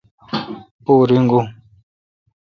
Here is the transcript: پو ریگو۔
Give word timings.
پو 0.83 0.93
ریگو۔ 1.09 1.39